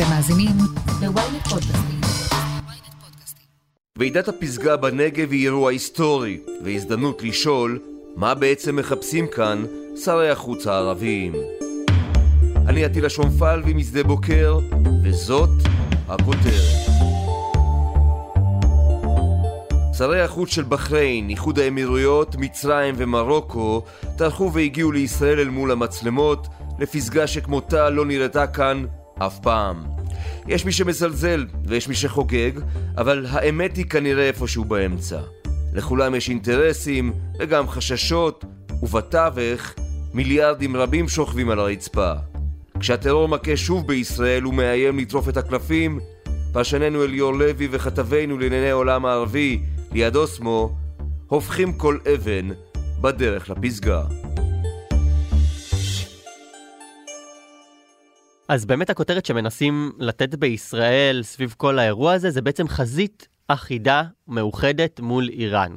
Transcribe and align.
אתם 0.00 0.08
מאזינים 0.08 0.56
ל-ynet 1.00 1.48
פודקאסטים. 1.48 2.00
ועידת 3.98 4.28
הפסגה 4.28 4.76
בנגב 4.76 5.32
היא 5.32 5.44
אירוע 5.44 5.70
היסטורי, 5.70 6.40
והזדמנות 6.64 7.22
לשאול 7.22 7.78
מה 8.16 8.34
בעצם 8.34 8.76
מחפשים 8.76 9.26
כאן 9.26 9.64
שרי 10.04 10.30
החוץ 10.30 10.66
הערביים. 10.66 11.32
אני 12.66 12.84
עטילה 12.84 13.08
שומפל 13.08 13.62
משדה 13.74 14.02
בוקר, 14.02 14.58
וזאת 15.04 15.50
הכותרת. 16.08 16.90
שרי 19.98 20.20
החוץ 20.20 20.48
של 20.50 20.64
בחריין, 20.68 21.28
איחוד 21.28 21.58
האמירויות, 21.58 22.36
מצרים 22.38 22.94
ומרוקו 22.98 23.82
טרחו 24.16 24.52
והגיעו 24.52 24.92
לישראל 24.92 25.40
אל 25.40 25.48
מול 25.48 25.70
המצלמות 25.70 26.48
לפסגה 26.78 27.26
שכמותה 27.26 27.90
לא 27.90 28.06
נראתה 28.06 28.46
כאן 28.46 28.84
אף 29.26 29.38
פעם. 29.38 29.84
יש 30.48 30.64
מי 30.64 30.72
שמזלזל 30.72 31.46
ויש 31.64 31.88
מי 31.88 31.94
שחוגג, 31.94 32.50
אבל 32.98 33.26
האמת 33.30 33.76
היא 33.76 33.84
כנראה 33.84 34.28
איפשהו 34.28 34.64
באמצע. 34.64 35.20
לכולם 35.72 36.14
יש 36.14 36.28
אינטרסים 36.28 37.12
וגם 37.38 37.68
חששות, 37.68 38.44
ובתווך 38.82 39.74
מיליארדים 40.14 40.76
רבים 40.76 41.08
שוכבים 41.08 41.50
על 41.50 41.58
הרצפה. 41.58 42.12
כשהטרור 42.80 43.28
מכה 43.28 43.56
שוב 43.56 43.86
בישראל 43.86 44.46
ומאיים 44.46 44.98
לטרוף 44.98 45.28
את 45.28 45.36
הקלפים, 45.36 46.00
פרשננו 46.52 47.04
אליאור 47.04 47.34
לוי 47.34 47.68
וכתבינו 47.70 48.38
לענייני 48.38 48.70
העולם 48.70 49.06
הערבי 49.06 49.60
ליד 49.92 50.16
אוסמו 50.16 50.74
הופכים 51.26 51.72
כל 51.72 51.98
אבן 52.14 52.48
בדרך 53.00 53.50
לפסגה. 53.50 54.02
אז 58.50 58.66
באמת 58.66 58.90
הכותרת 58.90 59.26
שמנסים 59.26 59.92
לתת 59.98 60.34
בישראל 60.34 61.22
סביב 61.22 61.54
כל 61.56 61.78
האירוע 61.78 62.12
הזה, 62.12 62.30
זה 62.30 62.42
בעצם 62.42 62.68
חזית 62.68 63.28
אחידה, 63.48 64.02
מאוחדת 64.28 65.00
מול 65.00 65.28
איראן. 65.28 65.76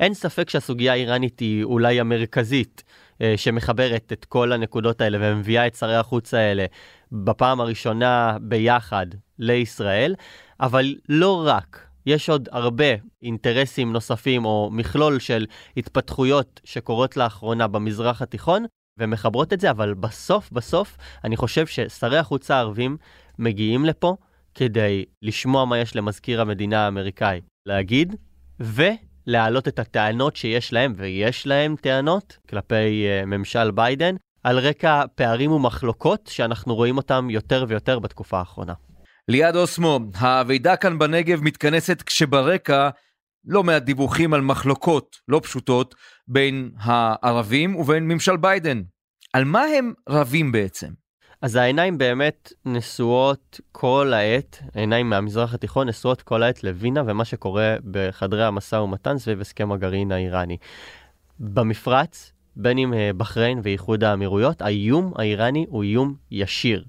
אין 0.00 0.14
ספק 0.14 0.50
שהסוגיה 0.50 0.92
האיראנית 0.92 1.40
היא 1.40 1.64
אולי 1.64 2.00
המרכזית 2.00 2.82
אה, 3.22 3.34
שמחברת 3.36 4.12
את 4.12 4.24
כל 4.24 4.52
הנקודות 4.52 5.00
האלה 5.00 5.18
ומביאה 5.20 5.66
את 5.66 5.74
שרי 5.74 5.96
החוץ 5.96 6.34
האלה 6.34 6.66
בפעם 7.12 7.60
הראשונה 7.60 8.36
ביחד 8.40 9.06
לישראל, 9.38 10.14
אבל 10.60 10.94
לא 11.08 11.42
רק. 11.46 11.86
יש 12.06 12.28
עוד 12.28 12.48
הרבה 12.52 12.94
אינטרסים 13.22 13.92
נוספים 13.92 14.44
או 14.44 14.70
מכלול 14.72 15.18
של 15.18 15.46
התפתחויות 15.76 16.60
שקורות 16.64 17.16
לאחרונה 17.16 17.68
במזרח 17.68 18.22
התיכון, 18.22 18.64
ומחברות 18.98 19.52
את 19.52 19.60
זה, 19.60 19.70
אבל 19.70 19.94
בסוף, 19.94 20.50
בסוף, 20.52 20.96
אני 21.24 21.36
חושב 21.36 21.66
ששרי 21.66 22.18
החוץ 22.18 22.50
הערבים 22.50 22.96
מגיעים 23.38 23.84
לפה 23.84 24.16
כדי 24.54 25.04
לשמוע 25.22 25.64
מה 25.64 25.78
יש 25.78 25.96
למזכיר 25.96 26.40
המדינה 26.40 26.84
האמריקאי 26.84 27.40
להגיד, 27.66 28.16
ולהעלות 28.60 29.68
את 29.68 29.78
הטענות 29.78 30.36
שיש 30.36 30.72
להם, 30.72 30.92
ויש 30.96 31.46
להם 31.46 31.76
טענות 31.80 32.38
כלפי 32.48 33.06
uh, 33.06 33.26
ממשל 33.26 33.70
ביידן, 33.70 34.14
על 34.44 34.58
רקע 34.58 35.02
פערים 35.14 35.52
ומחלוקות 35.52 36.26
שאנחנו 36.32 36.74
רואים 36.74 36.96
אותם 36.96 37.30
יותר 37.30 37.64
ויותר 37.68 37.98
בתקופה 37.98 38.38
האחרונה. 38.38 38.72
ליעד 39.28 39.56
אוסמו, 39.56 40.00
הוועידה 40.20 40.76
כאן 40.76 40.98
בנגב 40.98 41.42
מתכנסת 41.42 42.02
כשברקע 42.02 42.88
לא 43.44 43.64
מעט 43.64 43.82
דיווחים 43.82 44.34
על 44.34 44.40
מחלוקות 44.40 45.20
לא 45.28 45.40
פשוטות 45.42 45.94
בין 46.28 46.70
הערבים 46.78 47.76
ובין 47.76 48.08
ממשל 48.08 48.36
ביידן. 48.36 48.82
על 49.32 49.44
מה 49.44 49.62
הם 49.62 49.92
רבים 50.08 50.52
בעצם? 50.52 50.88
אז 51.42 51.56
העיניים 51.56 51.98
באמת 51.98 52.52
נשואות 52.64 53.60
כל 53.72 54.12
העת, 54.14 54.62
העיניים 54.74 55.10
מהמזרח 55.10 55.54
התיכון 55.54 55.88
נשואות 55.88 56.22
כל 56.22 56.42
העת 56.42 56.64
לווינה 56.64 57.02
ומה 57.06 57.24
שקורה 57.24 57.76
בחדרי 57.90 58.44
המשא 58.44 58.76
ומתן 58.76 59.18
סביב 59.18 59.40
הסכם 59.40 59.72
הגרעין 59.72 60.12
האיראני. 60.12 60.56
במפרץ, 61.40 62.32
בין 62.56 62.78
אם 62.78 62.94
אה, 62.94 63.10
בחריין 63.16 63.60
ואיחוד 63.62 64.04
האמירויות, 64.04 64.62
האיום 64.62 65.12
האיראני 65.16 65.66
הוא 65.68 65.82
איום 65.82 66.14
ישיר. 66.30 66.84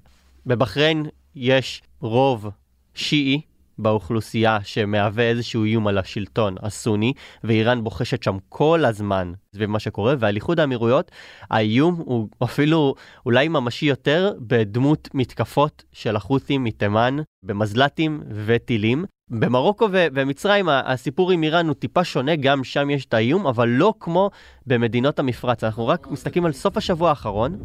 בבחריין 0.46 1.06
יש 1.34 1.82
רוב 2.00 2.48
שיעי 2.94 3.40
באוכלוסייה 3.78 4.58
שמהווה 4.62 5.24
איזשהו 5.24 5.64
איום 5.64 5.86
על 5.86 5.98
השלטון 5.98 6.54
הסוני, 6.62 7.12
ואיראן 7.44 7.84
בוחשת 7.84 8.22
שם 8.22 8.36
כל 8.48 8.84
הזמן 8.84 9.32
סביב 9.54 9.70
מה 9.70 9.78
שקורה, 9.78 10.14
ועל 10.18 10.36
איחוד 10.36 10.60
האמירויות 10.60 11.10
האיום 11.50 11.94
הוא 12.04 12.28
אפילו 12.44 12.94
אולי 13.26 13.48
ממשי 13.48 13.86
יותר 13.86 14.32
בדמות 14.38 15.08
מתקפות 15.14 15.84
של 15.92 16.16
החות'ים 16.16 16.64
מתימן 16.64 17.16
במזל"טים 17.42 18.22
וטילים. 18.46 19.04
במרוקו 19.30 19.88
ו- 19.92 20.06
ומצרים 20.14 20.68
הסיפור 20.68 21.30
עם 21.30 21.42
איראן 21.42 21.66
הוא 21.66 21.74
טיפה 21.74 22.04
שונה, 22.04 22.36
גם 22.36 22.64
שם 22.64 22.90
יש 22.90 23.04
את 23.04 23.14
האיום, 23.14 23.46
אבל 23.46 23.68
לא 23.68 23.94
כמו 24.00 24.30
במדינות 24.66 25.18
המפרץ. 25.18 25.64
אנחנו 25.64 25.86
רק 25.86 26.06
מסתכלים 26.10 26.44
על 26.44 26.52
סוף 26.52 26.76
השבוע 26.76 27.08
האחרון. 27.08 27.58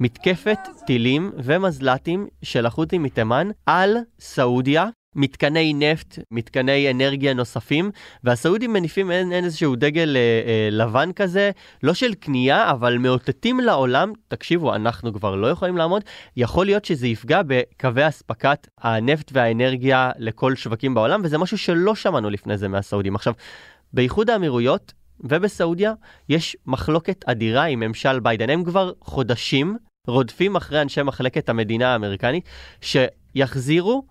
מתקפת 0.00 0.58
טילים 0.86 1.32
ומזל"טים 1.36 2.26
של 2.42 2.66
החות'ים 2.66 3.02
מתימן 3.02 3.48
על 3.66 3.96
סעודיה, 4.20 4.86
מתקני 5.14 5.74
נפט, 5.74 6.18
מתקני 6.30 6.90
אנרגיה 6.90 7.34
נוספים, 7.34 7.90
והסעודים 8.24 8.72
מניפים 8.72 9.10
אין, 9.10 9.32
אין 9.32 9.44
איזשהו 9.44 9.76
דגל 9.76 10.16
אה, 10.16 10.20
אה, 10.20 10.68
לבן 10.70 11.12
כזה, 11.12 11.50
לא 11.82 11.94
של 11.94 12.14
קנייה, 12.14 12.70
אבל 12.70 12.98
מאותתים 12.98 13.60
לעולם, 13.60 14.12
תקשיבו, 14.28 14.74
אנחנו 14.74 15.12
כבר 15.12 15.34
לא 15.36 15.46
יכולים 15.46 15.76
לעמוד, 15.76 16.02
יכול 16.36 16.66
להיות 16.66 16.84
שזה 16.84 17.06
יפגע 17.06 17.40
בקווי 17.46 18.08
אספקת 18.08 18.68
הנפט 18.78 19.30
והאנרגיה 19.32 20.10
לכל 20.18 20.56
שווקים 20.56 20.94
בעולם, 20.94 21.20
וזה 21.24 21.38
משהו 21.38 21.58
שלא 21.58 21.94
שמענו 21.94 22.30
לפני 22.30 22.58
זה 22.58 22.68
מהסעודים. 22.68 23.14
עכשיו, 23.14 23.34
באיחוד 23.92 24.30
האמירויות 24.30 24.92
ובסעודיה 25.20 25.92
יש 26.28 26.56
מחלוקת 26.66 27.24
אדירה 27.28 27.64
עם 27.64 27.80
ממשל 27.80 28.20
ביידן. 28.20 28.50
הם 28.50 28.64
כבר 28.64 28.92
חודשים 29.00 29.76
רודפים 30.08 30.56
אחרי 30.56 30.82
אנשי 30.82 31.02
מחלקת 31.02 31.48
המדינה 31.48 31.92
האמריקנית, 31.92 32.44
שיחזירו 32.80 34.04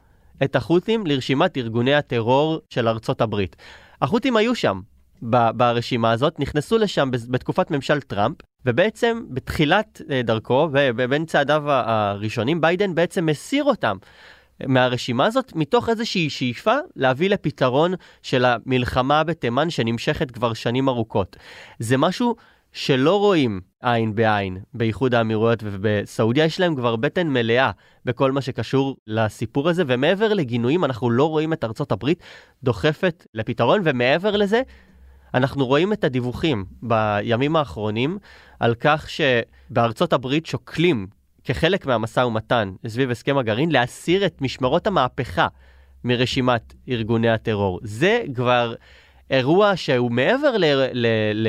את 0.44 0.56
החות'ים 0.56 1.08
לרשימת 1.08 1.58
ארגוני 1.58 1.96
הטרור 1.96 2.60
של 2.70 2.88
ארצות 2.88 3.22
הברית. 3.22 3.56
החות'ים 4.02 4.38
היו 4.38 4.56
שם 4.56 4.82
ברשימה 5.22 6.12
הזאת, 6.12 6.40
נכנסו 6.40 6.78
לשם 6.78 7.12
בתקופת 7.12 7.72
ממשל 7.72 8.02
טראמפ, 8.02 8.36
ובעצם 8.66 9.22
בתחילת 9.30 10.02
אה, 10.12 10.22
דרכו 10.24 10.70
ובין 10.72 11.26
צעדיו 11.26 11.64
הראשונים, 11.66 12.62
ביידן 12.62 12.96
בעצם 12.96 13.26
מסיר 13.26 13.64
אותם. 13.64 13.98
מהרשימה 14.66 15.26
הזאת, 15.26 15.56
מתוך 15.56 15.90
איזושהי 15.90 16.30
שאיפה 16.30 16.76
להביא 16.96 17.30
לפתרון 17.30 17.94
של 18.22 18.46
המלחמה 18.46 19.24
בתימן 19.24 19.70
שנמשכת 19.70 20.32
כבר 20.32 20.54
שנים 20.54 20.90
ארוכות. 20.90 21.36
זה 21.80 21.98
משהו 21.98 22.36
שלא 22.72 23.20
רואים 23.20 23.62
עין 23.82 24.16
בעין 24.16 24.58
באיחוד 24.74 25.16
האמירויות 25.16 25.60
ובסעודיה, 25.64 26.46
יש 26.46 26.60
להם 26.60 26.76
כבר 26.76 26.96
בטן 26.96 27.28
מלאה 27.28 27.72
בכל 28.06 28.32
מה 28.32 28.42
שקשור 28.42 28.98
לסיפור 29.08 29.70
הזה, 29.70 29.84
ומעבר 29.88 30.34
לגינויים 30.34 30.86
אנחנו 30.86 31.10
לא 31.10 31.30
רואים 31.30 31.54
את 31.54 31.64
ארצות 31.64 31.92
הברית 31.92 32.24
דוחפת 32.64 33.26
לפתרון, 33.34 33.82
ומעבר 33.84 34.36
לזה, 34.36 34.62
אנחנו 35.34 35.66
רואים 35.66 35.94
את 35.94 36.04
הדיווחים 36.04 36.66
בימים 36.82 37.56
האחרונים 37.56 38.18
על 38.60 38.76
כך 38.80 39.10
שבארצות 39.10 40.14
הברית 40.14 40.46
שוקלים 40.46 41.08
כחלק 41.44 41.86
מהמשא 41.86 42.20
ומתן 42.20 42.74
סביב 42.88 43.12
הסכם 43.12 43.38
הגרעין 43.38 43.72
להסיר 43.72 44.26
את 44.26 44.42
משמרות 44.42 44.88
המהפכה 44.88 45.48
מרשימת 46.04 46.74
ארגוני 46.90 47.30
הטרור. 47.30 47.80
זה 47.84 48.24
כבר 48.36 48.74
אירוע 49.30 49.76
שהוא 49.76 50.12
מעבר 50.12 50.58
ל... 50.58 50.66
ל, 50.94 51.08
ל 51.34 51.48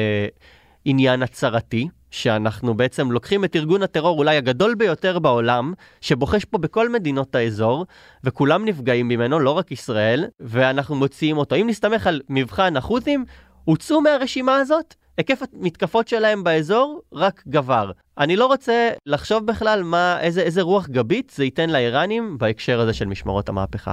עניין 0.85 1.23
הצהרתי, 1.23 1.89
שאנחנו 2.11 2.75
בעצם 2.75 3.11
לוקחים 3.11 3.45
את 3.45 3.57
ארגון 3.57 3.83
הטרור 3.83 4.19
אולי 4.19 4.37
הגדול 4.37 4.75
ביותר 4.75 5.19
בעולם, 5.19 5.73
שבוחש 6.01 6.45
פה 6.45 6.59
בכל 6.59 6.89
מדינות 6.89 7.35
האזור, 7.35 7.87
וכולם 8.25 8.65
נפגעים 8.65 9.09
ממנו, 9.09 9.39
לא 9.39 9.51
רק 9.51 9.73
ישראל, 9.73 10.25
ואנחנו 10.41 10.97
מוציאים 10.97 11.39
אותו. 11.39 11.57
אם 11.57 11.67
נסתמך 11.69 12.07
על 12.07 12.21
מבחן 12.29 12.77
החות'ים, 12.77 13.25
הוצאו 13.65 14.01
מהרשימה 14.01 14.57
הזאת, 14.57 14.95
היקף 15.17 15.43
המתקפות 15.53 16.09
שלהם 16.09 16.45
באזור 16.45 17.03
רק 17.13 17.43
גבר. 17.49 17.91
אני 18.19 18.37
לא 18.37 18.47
רוצה 18.47 18.91
לחשוב 19.07 19.47
בכלל 19.47 19.83
מה, 19.83 20.21
איזה, 20.21 20.43
איזה 20.43 20.63
רוח 20.63 20.89
גבית 20.89 21.33
זה 21.37 21.45
ייתן 21.45 21.71
לאיראנים 21.71 22.39
בהקשר 22.39 22.81
הזה 22.81 22.93
של 22.93 23.07
משמרות 23.07 23.49
המהפכה. 23.49 23.93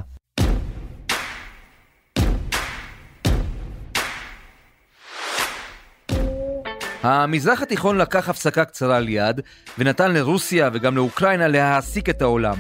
המזרח 7.06 7.62
התיכון 7.62 7.98
לקח 7.98 8.30
הפסקה 8.30 8.66
קצרה 8.66 8.98
על 8.98 9.10
יד, 9.10 9.42
ונתן 9.78 10.13
לרוסיה 10.13 10.69
וגם 10.74 10.96
לאוקראינה 10.96 11.48
להעסיק 11.48 12.10
את 12.10 12.22
העולם. 12.22 12.56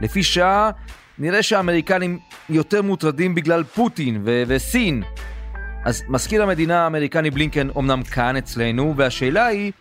לפי 0.00 0.22
שעה, 0.22 0.70
נראה 1.18 1.42
שהאמריקנים 1.42 2.18
יותר 2.50 2.82
מוטרדים 2.82 3.34
בגלל 3.34 3.64
פוטין 3.64 4.22
ו- 4.24 4.42
וסין. 4.46 5.02
אז 5.84 6.02
מזכיר 6.08 6.42
המדינה 6.42 6.84
האמריקני 6.84 7.30
בלינקן 7.30 7.68
אומנם 7.68 8.02
כאן 8.02 8.36
אצלנו, 8.36 8.94
והשאלה 8.96 9.46
היא, 9.46 9.72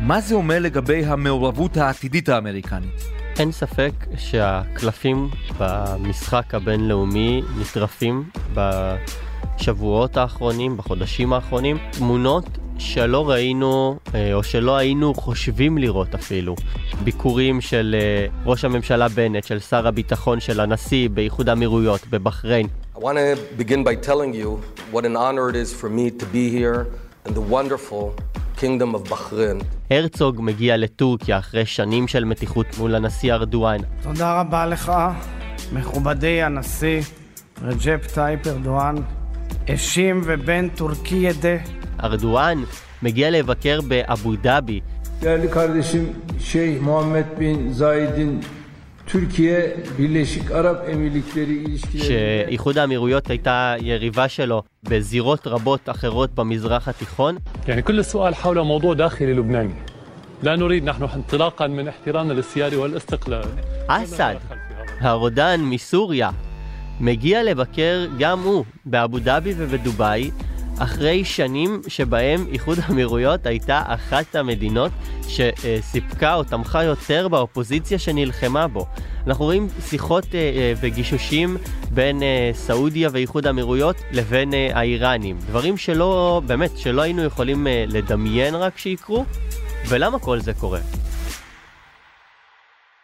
מה 0.00 0.20
זה 0.20 0.34
אומר 0.34 0.58
לגבי 0.58 1.04
המעורבות 1.04 1.76
העתידית 1.76 2.28
האמריקנית? 2.28 3.00
אין 3.38 3.52
ספק 3.52 3.92
שהקלפים 4.16 5.28
במשחק 5.58 6.54
הבינלאומי 6.54 7.42
נטרפים 7.60 8.30
בשבועות 9.58 10.16
האחרונים, 10.16 10.76
בחודשים 10.76 11.32
האחרונים. 11.32 11.78
תמונות 11.90 12.44
שלא 12.78 13.30
ראינו, 13.30 13.98
אה, 14.14 14.34
או 14.34 14.42
שלא 14.42 14.76
היינו 14.76 15.14
חושבים 15.14 15.78
לראות 15.78 16.14
אפילו. 16.14 16.54
ביקורים 17.04 17.60
של 17.60 17.96
אה, 17.98 18.26
ראש 18.46 18.64
הממשלה 18.64 19.08
בנט, 19.08 19.44
של 19.44 19.58
שר 19.58 19.86
הביטחון, 19.86 20.40
של 20.40 20.60
הנשיא 20.60 21.08
באיחוד 21.08 21.48
האמירויות, 21.48 22.06
בבחריין. 22.10 22.66
I 22.96 22.98
want 22.98 23.02
to 23.02 23.62
begin 23.62 23.84
by 23.84 23.94
telling 24.08 24.32
you 24.32 24.60
what 24.92 25.04
an 25.04 25.16
honor 25.16 25.50
it 25.50 25.56
is 25.56 25.72
for 25.80 25.88
me 25.88 26.10
to 26.22 26.26
be 26.32 26.44
here 26.58 26.86
in 27.26 27.34
the 27.34 27.44
wonderful 27.54 28.04
kingdom 28.60 28.94
of 28.94 29.10
Bahrain. 29.10 29.64
הרצוג 29.90 30.40
מגיע 30.42 30.76
לטורקיה 30.76 31.38
אחרי 31.38 31.66
שנים 31.66 32.08
של 32.08 32.24
מתיחות 32.24 32.66
מול 32.78 32.94
הנשיא 32.94 33.34
ארדואן. 33.34 33.80
תודה 34.02 34.40
רבה 34.40 34.66
לך, 34.66 34.92
מכובדי 35.72 36.42
הנשיא 36.42 37.00
רג'פ 37.62 38.06
טייפ 38.14 38.46
ארדואן, 38.46 38.96
אשים 39.69 40.21
ובן 40.25 40.69
טורקי 40.69 41.15
ידה. 41.15 41.57
ארדואן 42.03 42.63
מגיע 43.03 43.29
לבקר 43.31 43.79
באבו 43.81 44.35
דאבי. 44.35 44.79
Değerli 45.21 45.49
kardeşim 45.51 46.15
Şeyh 46.39 46.81
Muhammed 46.81 47.39
bin 47.39 47.71
Zayed'in 47.71 48.43
Türkiye 49.07 49.77
Birleşik 49.97 50.51
Arap 50.51 50.89
Emirlikleri 50.89 51.53
ilişkileri 51.53 52.07
שאיחוד 52.07 52.77
האמירויות 52.77 53.29
הייתה 53.29 53.75
יריבה 53.81 54.29
שלו 54.29 54.63
בזירות 54.83 55.47
רבות 55.47 55.89
אחרות 55.89 56.35
במזרח 56.35 56.87
התיכון. 56.87 57.37
يعني 57.67 57.81
كل 57.81 57.99
السؤال 57.99 58.35
حول 58.35 58.61
موضوع 58.61 58.93
داخلي 58.93 59.33
لبناني 59.33 59.73
لا 60.43 60.55
نريد 60.55 60.83
نحن 60.83 61.03
انطلاقا 61.03 61.67
من 61.67 61.87
احترامنا 61.87 62.33
للسيادة 62.33 62.77
والاستقلال 62.77 63.45
אסד, 63.87 64.35
הרודן 65.01 65.61
מסוריה, 65.61 66.29
מגיע 67.00 67.42
לבקר 67.42 68.06
גם 68.18 68.42
הוא 68.42 68.64
באבו 68.84 69.18
דאבי 69.18 69.54
ובדובאי, 69.56 70.30
אחרי 70.78 71.24
שנים 71.24 71.80
שבהם 71.88 72.46
איחוד 72.52 72.78
האמירויות 72.82 73.46
הייתה 73.46 73.82
אחת 73.86 74.36
המדינות 74.36 74.92
שסיפקה 75.28 76.34
או 76.34 76.44
תמכה 76.44 76.84
יותר 76.84 77.28
באופוזיציה 77.28 77.98
שנלחמה 77.98 78.68
בו. 78.68 78.86
אנחנו 79.26 79.44
רואים 79.44 79.68
שיחות 79.88 80.24
אה, 80.34 80.38
אה, 80.40 80.72
וגישושים 80.80 81.56
בין 81.90 82.22
אה, 82.22 82.50
סעודיה 82.54 83.08
ואיחוד 83.12 83.46
האמירויות 83.46 83.96
לבין 84.12 84.52
האיראנים. 84.74 85.36
דברים 85.46 85.76
שלא, 85.76 86.42
באמת, 86.46 86.78
שלא 86.78 87.02
היינו 87.02 87.24
יכולים 87.24 87.66
לדמיין 87.86 88.54
רק 88.54 88.78
שיקרו. 88.78 89.24
ולמה 89.88 90.18
כל 90.18 90.40
זה 90.40 90.54
קורה? 90.54 90.80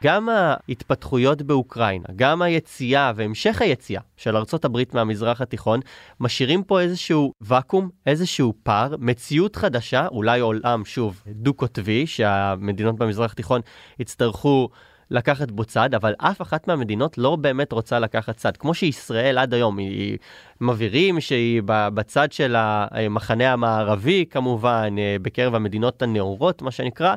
גם 0.04 0.28
ההתפתחויות 0.28 1.42
באוקראינה, 1.42 2.04
גם 2.16 2.42
היציאה 2.42 3.12
והמשך 3.16 3.62
היציאה 3.62 4.00
של 4.16 4.36
ארצות 4.36 4.64
הברית 4.64 4.94
מהמזרח 4.94 5.40
התיכון, 5.40 5.80
משאירים 6.20 6.62
פה 6.62 6.80
איזשהו 6.80 7.32
ואקום, 7.40 7.88
איזשהו 8.06 8.54
פער, 8.62 8.94
מציאות 8.98 9.56
חדשה, 9.56 10.06
אולי 10.06 10.40
עולם, 10.40 10.84
שוב, 10.84 11.22
דו-קוטבי, 11.26 12.06
שהמדינות 12.06 12.96
במזרח 12.96 13.32
התיכון 13.32 13.60
יצטרכו 13.98 14.68
לקחת 15.10 15.50
בו 15.50 15.64
צד, 15.64 15.94
אבל 15.94 16.14
אף 16.18 16.42
אחת 16.42 16.68
מהמדינות 16.68 17.18
לא 17.18 17.36
באמת 17.36 17.72
רוצה 17.72 17.98
לקחת 17.98 18.36
צד. 18.36 18.56
כמו 18.56 18.74
שישראל 18.74 19.38
עד 19.38 19.54
היום, 19.54 19.78
היא 19.78 20.18
מבהירים 20.60 21.20
שהיא 21.20 21.62
בצד 21.66 22.32
של 22.32 22.54
המחנה 22.58 23.52
המערבי 23.52 24.24
כמובן, 24.30 24.94
אה, 24.98 25.16
בקרב 25.22 25.54
המדינות 25.54 26.02
הנאורות, 26.02 26.62
מה 26.62 26.70
שנקרא, 26.70 27.14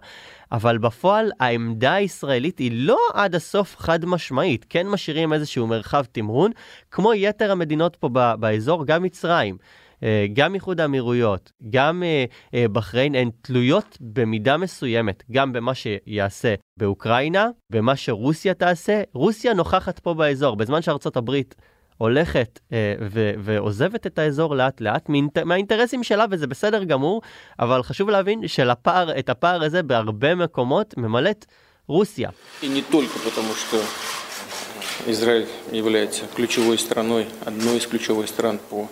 אבל 0.52 0.78
בפועל 0.78 1.32
העמדה 1.40 1.94
הישראלית 1.94 2.60
היא 2.60 2.72
לא 2.74 3.00
עד 3.14 3.36
הסוף 3.36 3.76
חד 3.78 4.06
משמעית, 4.06 4.66
כן 4.70 4.88
משאירים 4.88 5.34
איזשהו 5.34 5.68
מרחב 5.68 6.04
תמרון, 6.12 6.52
כמו 6.92 7.14
יתר 7.14 7.52
המדינות 7.52 7.96
פה 7.96 8.10
באזור, 8.40 8.86
גם 8.86 9.04
מצרים. 9.04 9.58
אה, 10.03 10.27
גם 10.33 10.55
איחוד 10.55 10.81
האמירויות, 10.81 11.53
גם 11.71 12.03
אה, 12.03 12.25
אה, 12.55 12.69
בחריין, 12.73 13.15
הן 13.15 13.31
תלויות 13.43 13.99
במידה 14.01 14.57
מסוימת 14.57 15.23
גם 15.31 15.53
במה 15.53 15.75
שיעשה 15.75 16.55
באוקראינה, 16.77 17.49
במה 17.73 17.97
שרוסיה 17.97 18.55
תעשה. 18.55 19.03
רוסיה 19.15 19.55
נוכחת 19.55 19.99
פה 19.99 20.15
באזור, 20.15 20.57
בזמן 20.57 20.83
שארצות 20.83 21.17
הברית 21.17 21.55
הולכת 21.99 22.61
ו- 23.01 23.33
ועוזבת 23.39 24.07
את 24.07 24.19
האזור 24.19 24.57
לאט 24.57 24.81
לאט 24.81 25.09
מאינט- 25.09 25.45
מהאינטרסים 25.45 26.03
שלה, 26.03 26.25
וזה 26.31 26.47
בסדר 26.47 26.85
גמור, 26.85 27.23
אבל 27.59 27.83
חשוב 27.83 28.11
להבין 28.11 28.49
שלפער, 28.49 29.19
את 29.19 29.29
הפער 29.29 29.63
הזה 29.65 29.83
בהרבה 29.83 30.35
מקומות 30.35 30.95
ממלאת 30.97 31.47
רוסיה. 31.89 32.31
И 32.63 32.67
не 32.67 32.83
только 32.83 33.19
потому, 33.19 33.55
что 33.55 33.77
Израиль 35.07 35.47
является 35.73 36.23
ключевой 36.37 36.79
страной, 36.79 37.27
одной 37.45 37.77
из 37.79 37.87
ключевых 37.87 38.29
стран 38.29 38.59
по 38.71 38.89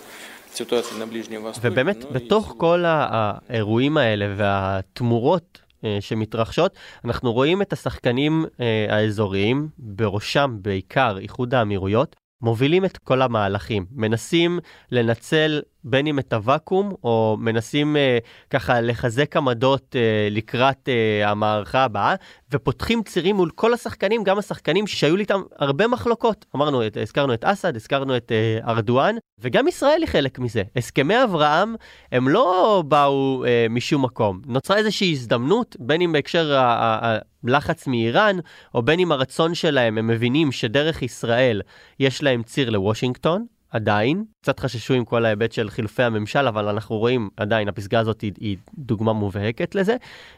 ובאמת, 1.61 2.11
בתוך 2.11 2.55
כל 2.57 2.83
האירועים 2.87 3.97
האלה 3.97 4.33
והתמורות 4.37 5.61
אה, 5.83 5.97
שמתרחשות, 5.99 6.75
אנחנו 7.05 7.33
רואים 7.33 7.61
את 7.61 7.73
השחקנים 7.73 8.45
אה, 8.59 8.85
האזוריים, 8.89 9.67
בראשם 9.77 10.57
בעיקר 10.61 11.17
איחוד 11.17 11.53
האמירויות, 11.53 12.15
מובילים 12.41 12.85
את 12.85 12.97
כל 12.97 13.21
המהלכים, 13.21 13.85
מנסים 13.91 14.59
לנצל 14.91 15.61
בין 15.85 16.07
אם 16.07 16.19
את 16.19 16.33
הוואקום, 16.33 16.93
או 17.03 17.37
מנסים 17.39 17.97
אה, 17.97 18.17
ככה 18.49 18.81
לחזק 18.81 19.37
עמדות 19.37 19.95
אה, 19.95 20.27
לקראת 20.31 20.89
אה, 20.89 21.29
המערכה 21.31 21.83
הבאה, 21.83 22.15
ופותחים 22.51 23.03
צירים 23.03 23.35
מול 23.35 23.49
כל 23.55 23.73
השחקנים, 23.73 24.23
גם 24.23 24.37
השחקנים 24.37 24.87
שהיו 24.87 25.15
לי 25.15 25.21
איתם 25.21 25.41
הרבה 25.59 25.87
מחלוקות. 25.87 26.45
אמרנו, 26.55 26.87
את, 26.87 26.97
הזכרנו 26.97 27.33
את 27.33 27.43
אסד, 27.43 27.75
הזכרנו 27.75 28.17
את 28.17 28.31
אה, 28.31 28.71
ארדואן, 28.71 29.15
וגם 29.39 29.67
ישראל 29.67 30.01
היא 30.01 30.09
חלק 30.09 30.39
מזה. 30.39 30.63
הסכמי 30.75 31.23
אברהם, 31.23 31.75
הם 32.11 32.29
לא 32.29 32.83
באו 32.87 33.45
אה, 33.45 33.65
משום 33.69 34.05
מקום. 34.05 34.41
נוצרה 34.47 34.77
איזושהי 34.77 35.11
הזדמנות, 35.11 35.75
בין 35.79 36.01
אם 36.01 36.11
בהקשר 36.11 36.53
ה- 36.53 36.61
ה- 36.61 37.17
הלחץ 37.47 37.87
מאיראן, 37.87 38.37
או 38.73 38.81
בין 38.81 38.99
אם 38.99 39.11
הרצון 39.11 39.55
שלהם, 39.55 39.97
הם 39.97 40.07
מבינים 40.07 40.51
שדרך 40.51 41.01
ישראל 41.01 41.61
יש 41.99 42.23
להם 42.23 42.43
ציר 42.43 42.69
לוושינגטון, 42.69 43.45
עדיין, 43.75 44.23
קצת 44.41 44.59
חששו 44.59 44.93
עם 44.93 45.05
כל 45.05 45.25
ההיבט 45.25 45.51
של 45.51 45.69
חילופי 45.69 46.03
הממשל, 46.03 46.47
אבל 46.47 46.67
אנחנו 46.67 46.97
רואים 46.97 47.29
עדיין, 47.37 47.67
הפסגה 47.67 47.99
הזאת 47.99 48.21
היא, 48.21 48.31
היא 48.39 48.57
דוגמה 48.77 49.13
מובהקת 49.13 49.75
לזה. 49.75 49.95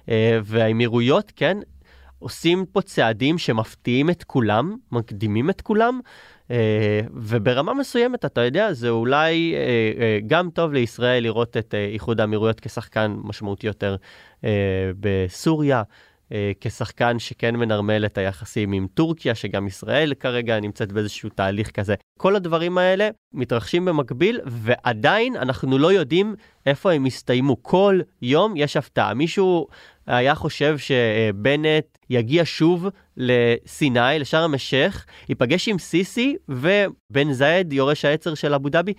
אה, 0.10 0.40
והאמירויות, 0.44 1.32
כן, 1.36 1.58
עושים 2.20 2.66
פה 2.72 2.82
צעדים 2.82 3.38
שמפתיעים 3.38 4.10
את 4.10 4.24
כולם, 4.24 4.76
מקדימים 4.92 5.50
את 5.50 5.62
כולם, 5.62 6.00
אה, 6.52 7.02
וברמה 7.14 7.74
מסוימת, 7.74 8.26
אתה 8.26 8.42
יודע, 8.42 8.74
זה 8.74 8.90
אולי 8.90 9.54
אה, 9.56 9.60
אה, 10.02 10.20
גם 10.28 10.50
טוב 10.50 10.74
לישראל 10.74 11.24
לראות 11.24 11.58
את 11.58 11.74
אה, 11.74 11.86
איחוד 11.86 12.22
האמירויות 12.22 12.60
כשחקן 12.60 13.16
משמעותי 13.24 13.68
יותר 13.68 13.96
אה, 14.44 14.92
בסוריה. 15.00 15.84
אה, 16.32 16.52
כשחקן 16.62 17.20
שכן 17.20 17.56
מנרמל 17.56 18.06
את 18.06 18.18
היחסים 18.18 18.72
עם 18.72 18.88
טורקיה, 18.94 19.36
שגם 19.36 19.68
ישראל 19.68 20.14
כרגע 20.14 20.60
נמצאת 20.60 20.92
באיזשהו 20.92 21.30
תהליך 21.30 21.72
כזה. 21.72 21.96
כל 22.18 22.36
הדברים 22.36 22.78
האלה 22.78 23.10
מתרחשים 23.34 23.86
במקביל, 23.86 24.40
ועדיין 24.46 25.36
אנחנו 25.36 25.78
לא 25.78 25.92
יודעים 25.92 26.36
איפה 26.66 26.92
הם 26.92 27.06
יסתיימו. 27.06 27.64
כל 27.64 28.00
יום 28.22 28.54
יש 28.58 28.78
הפתעה. 28.78 29.14
מישהו 29.14 29.68
היה 30.08 30.36
חושב 30.36 30.78
שבנט 30.78 31.98
יגיע 32.10 32.44
שוב 32.46 32.88
לסיני, 33.18 34.20
לשארם 34.20 34.54
א-שייח, 34.54 35.06
ייפגש 35.30 35.68
עם 35.68 35.80
סיסי 35.80 36.36
ובן 36.50 37.32
זייד, 37.32 37.74
יורש 37.74 38.06
העצר 38.06 38.34
של 38.34 38.54
אבו 38.54 38.70
דאבי. 38.70 38.94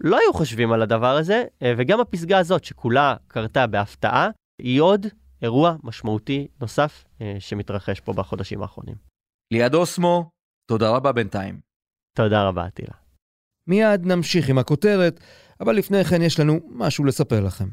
לא 0.00 0.18
היו 0.18 0.32
חושבים 0.32 0.72
על 0.72 0.82
הדבר 0.82 1.16
הזה, 1.16 1.44
אה, 1.62 1.72
וגם 1.76 2.00
הפסגה 2.00 2.38
הזאת, 2.38 2.64
שכולה 2.64 3.14
קרתה 3.28 3.66
בהפתעה, 3.66 4.28
היא 4.62 4.80
עוד 4.80 5.06
אירוע 5.42 5.76
משמעותי 5.82 6.48
נוסף 6.60 7.04
אה, 7.20 7.36
שמתרחש 7.38 8.00
פה 8.00 8.12
בחודשים 8.12 8.62
האחרונים. 8.62 8.96
ליעד 9.52 9.74
אוסמו, 9.74 10.30
תודה 10.70 10.90
רבה 10.90 11.12
בינתיים. 11.12 11.60
תודה 12.16 12.48
רבה, 12.48 12.66
אטילה. 12.66 12.94
מיד 13.66 14.06
נמשיך 14.06 14.48
עם 14.48 14.58
הכותרת, 14.58 15.20
אבל 15.60 15.76
לפני 15.76 16.04
כן 16.04 16.22
יש 16.22 16.40
לנו 16.40 16.60
משהו 16.68 17.04
לספר 17.04 17.40
לכם. 17.40 17.68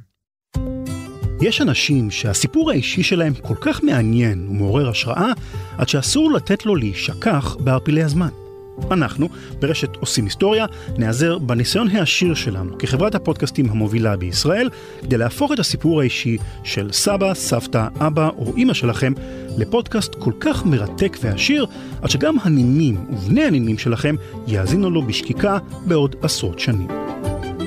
יש 1.41 1.61
אנשים 1.61 2.11
שהסיפור 2.11 2.71
האישי 2.71 3.03
שלהם 3.03 3.33
כל 3.33 3.55
כך 3.61 3.83
מעניין 3.83 4.47
ומעורר 4.47 4.89
השראה, 4.89 5.31
עד 5.77 5.89
שאסור 5.89 6.31
לתת 6.31 6.65
לו 6.65 6.75
להישכח 6.75 7.55
בערפילי 7.55 8.03
הזמן. 8.03 8.44
אנחנו, 8.91 9.29
ברשת 9.59 9.95
עושים 9.95 10.23
היסטוריה, 10.23 10.65
נעזר 10.97 11.37
בניסיון 11.37 11.87
העשיר 11.87 12.33
שלנו 12.33 12.77
כחברת 12.77 13.15
הפודקאסטים 13.15 13.69
המובילה 13.69 14.17
בישראל, 14.17 14.69
כדי 15.01 15.17
להפוך 15.17 15.51
את 15.51 15.59
הסיפור 15.59 16.01
האישי 16.01 16.37
של 16.63 16.91
סבא, 16.91 17.33
סבתא, 17.33 17.87
אבא 17.99 18.29
או 18.37 18.53
אימא 18.57 18.73
שלכם 18.73 19.13
לפודקאסט 19.57 20.15
כל 20.15 20.31
כך 20.39 20.65
מרתק 20.65 21.17
ועשיר, 21.21 21.65
עד 22.01 22.09
שגם 22.09 22.35
הנינים 22.41 23.05
ובני 23.09 23.43
הנינים 23.43 23.77
שלכם 23.77 24.15
יאזינו 24.47 24.89
לו 24.89 25.01
בשקיקה 25.01 25.57
בעוד 25.85 26.15
עשרות 26.21 26.59
שנים. 26.59 26.87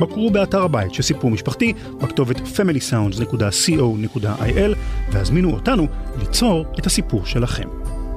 בקרו 0.00 0.30
באתר 0.30 0.62
הבית 0.62 0.94
של 0.94 1.02
סיפור 1.02 1.30
משפחתי 1.30 1.72
בכתובת 2.00 2.36
familysounds.co.il 2.36 4.76
והזמינו 5.12 5.50
אותנו 5.50 5.86
ליצור 6.18 6.64
את 6.78 6.86
הסיפור 6.86 7.26
שלכם. 7.26 7.68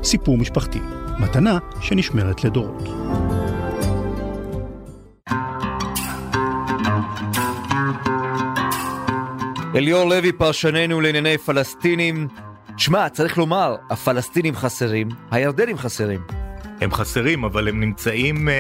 סיפור 0.04 0.38
משפחתי, 0.38 0.80
מתנה 1.22 1.58
שנשמרת 1.82 2.44
לדורות. 2.44 2.84
אליאור 9.76 10.10
לוי, 10.10 10.32
פרשננו 10.32 11.02
לענייני 11.02 11.38
פלסטינים. 11.38 12.28
שמע, 12.78 13.10
צריך 13.10 13.38
לומר, 13.38 13.76
הפלסטינים 13.90 14.56
חסרים, 14.56 15.10
הירדנים 15.32 15.78
חסרים. 15.78 16.22
הם 16.82 16.92
חסרים, 16.92 17.44
אבל 17.44 17.68
הם 17.68 17.80
נמצאים 17.80 18.48
uh, 18.48 18.52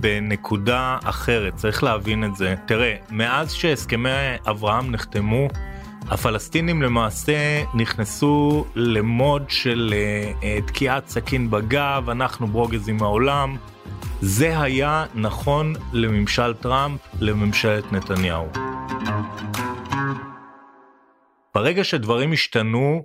בנקודה 0.00 0.98
אחרת, 1.04 1.54
צריך 1.56 1.84
להבין 1.84 2.24
את 2.24 2.36
זה. 2.36 2.54
תראה, 2.66 2.94
מאז 3.10 3.52
שהסכמי 3.52 4.10
אברהם 4.50 4.90
נחתמו, 4.90 5.48
הפלסטינים 6.10 6.82
למעשה 6.82 7.64
נכנסו 7.74 8.64
למוד 8.74 9.50
של 9.50 9.94
uh, 9.94 10.42
uh, 10.42 10.68
תקיעת 10.68 11.08
סכין 11.08 11.50
בגב, 11.50 12.10
אנחנו 12.10 12.46
ברוגז 12.46 12.88
עם 12.88 13.02
העולם. 13.02 13.56
זה 14.20 14.60
היה 14.60 15.06
נכון 15.14 15.72
לממשל 15.92 16.54
טראמפ, 16.54 17.00
לממשלת 17.20 17.92
נתניהו. 17.92 18.48
ברגע 21.54 21.84
שדברים 21.84 22.32
השתנו, 22.32 23.02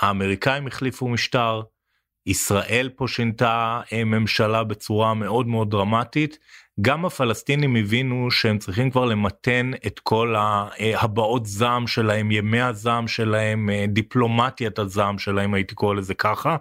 האמריקאים 0.00 0.66
החליפו 0.66 1.08
משטר, 1.08 1.62
ישראל 2.26 2.90
פה 2.96 3.08
שינתה 3.08 3.80
אה, 3.92 4.04
ממשלה 4.04 4.64
בצורה 4.64 5.14
מאוד 5.14 5.46
מאוד 5.46 5.70
דרמטית. 5.70 6.38
גם 6.80 7.04
הפלסטינים 7.04 7.76
הבינו 7.76 8.30
שהם 8.30 8.58
צריכים 8.58 8.90
כבר 8.90 9.04
למתן 9.04 9.70
את 9.86 10.00
כל 10.00 10.34
הבעות 10.94 11.46
זעם 11.46 11.86
שלהם, 11.86 12.30
ימי 12.30 12.60
הזעם 12.60 13.08
שלהם, 13.08 13.70
אה, 13.70 13.84
דיפלומטיית 13.88 14.78
הזעם 14.78 15.18
שלהם, 15.18 15.54
הייתי 15.54 15.74
קורא 15.74 15.94
לזה 15.94 16.14
ככה. 16.14 16.56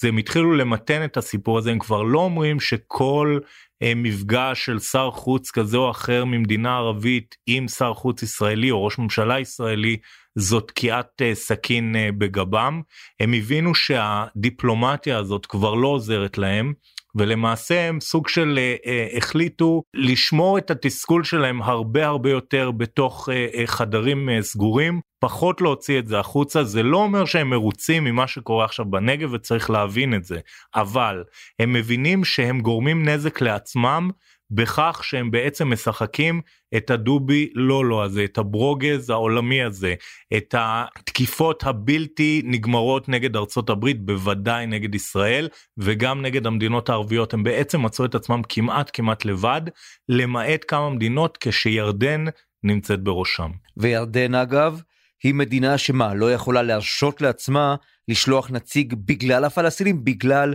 אז 0.00 0.04
הם 0.04 0.16
התחילו 0.16 0.52
למתן 0.52 1.04
את 1.04 1.16
הסיפור 1.16 1.58
הזה, 1.58 1.70
הם 1.70 1.78
כבר 1.78 2.02
לא 2.02 2.18
אומרים 2.18 2.60
שכל 2.60 3.38
אה, 3.82 3.92
מפגש 3.96 4.64
של 4.64 4.78
שר 4.78 5.10
חוץ 5.10 5.50
כזה 5.50 5.76
או 5.76 5.90
אחר 5.90 6.24
ממדינה 6.24 6.76
ערבית 6.76 7.36
עם 7.46 7.68
שר 7.68 7.94
חוץ 7.94 8.22
ישראלי 8.22 8.70
או 8.70 8.84
ראש 8.84 8.98
ממשלה 8.98 9.40
ישראלי 9.40 9.96
זו 10.34 10.60
תקיעת 10.60 11.22
אה, 11.22 11.34
סכין 11.34 11.96
אה, 11.96 12.08
בגבם. 12.18 12.82
הם 13.20 13.32
הבינו 13.32 13.74
שהדיפלומטיה 13.74 15.18
הזאת 15.18 15.46
כבר 15.46 15.74
לא 15.74 15.88
עוזרת 15.88 16.38
להם. 16.38 16.72
ולמעשה 17.14 17.88
הם 17.88 18.00
סוג 18.00 18.28
של 18.28 18.58
אה, 18.58 18.74
אה, 18.86 19.06
החליטו 19.16 19.82
לשמור 19.94 20.58
את 20.58 20.70
התסכול 20.70 21.24
שלהם 21.24 21.62
הרבה 21.62 22.06
הרבה 22.06 22.30
יותר 22.30 22.70
בתוך 22.70 23.28
אה, 23.32 23.46
אה, 23.54 23.66
חדרים 23.66 24.28
אה, 24.28 24.42
סגורים. 24.42 25.00
פחות 25.20 25.60
להוציא 25.60 25.98
את 25.98 26.06
זה 26.06 26.18
החוצה 26.18 26.64
זה 26.64 26.82
לא 26.82 26.96
אומר 26.96 27.24
שהם 27.24 27.50
מרוצים 27.50 28.04
ממה 28.04 28.26
שקורה 28.26 28.64
עכשיו 28.64 28.84
בנגב 28.84 29.32
וצריך 29.32 29.70
להבין 29.70 30.14
את 30.14 30.24
זה. 30.24 30.40
אבל 30.74 31.24
הם 31.58 31.72
מבינים 31.72 32.24
שהם 32.24 32.60
גורמים 32.60 33.08
נזק 33.08 33.40
לעצמם 33.40 34.10
בכך 34.50 35.00
שהם 35.04 35.30
בעצם 35.30 35.72
משחקים 35.72 36.40
את 36.76 36.90
הדובי 36.90 37.50
לא 37.54 38.04
הזה, 38.04 38.24
את 38.24 38.38
הברוגז 38.38 39.10
העולמי 39.10 39.62
הזה, 39.62 39.94
את 40.36 40.54
התקיפות 40.58 41.64
הבלתי 41.64 42.42
נגמרות 42.44 43.08
נגד 43.08 43.36
ארצות 43.36 43.70
הברית, 43.70 44.06
בוודאי 44.06 44.66
נגד 44.66 44.94
ישראל 44.94 45.48
וגם 45.78 46.22
נגד 46.22 46.46
המדינות 46.46 46.88
הערביות, 46.88 47.34
הם 47.34 47.42
בעצם 47.42 47.82
מצאו 47.82 48.04
את 48.04 48.14
עצמם 48.14 48.42
כמעט 48.48 48.90
כמעט 48.92 49.24
לבד, 49.24 49.62
למעט 50.08 50.64
כמה 50.68 50.90
מדינות 50.90 51.38
כשירדן 51.40 52.24
נמצאת 52.64 53.00
בראשם. 53.00 53.50
וירדן 53.76 54.34
אגב, 54.34 54.82
היא 55.22 55.34
מדינה 55.34 55.78
שמה, 55.78 56.14
לא 56.14 56.32
יכולה 56.32 56.62
להרשות 56.62 57.20
לעצמה 57.20 57.76
לשלוח 58.08 58.50
נציג 58.50 58.94
בגלל 59.04 59.44
הפלסטינים, 59.44 60.04
בגלל 60.04 60.54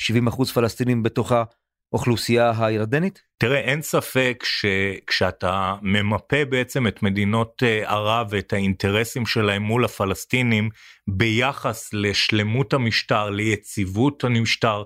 70% 0.00 0.44
פלסטינים 0.54 1.02
בתוכה. 1.02 1.44
האוכלוסייה 1.92 2.52
הירדנית? 2.66 3.22
תראה, 3.46 3.58
אין 3.58 3.82
ספק 3.82 4.44
שכשאתה 4.46 5.74
ממפה 5.82 6.44
בעצם 6.44 6.86
את 6.86 7.02
מדינות 7.02 7.62
אה, 7.62 7.90
ערב 7.90 8.26
ואת 8.30 8.52
האינטרסים 8.52 9.26
שלהם 9.26 9.62
מול 9.62 9.84
הפלסטינים 9.84 10.70
ביחס 11.08 11.90
לשלמות 11.92 12.72
המשטר, 12.72 13.30
ליציבות 13.30 14.24
המשטר, 14.24 14.82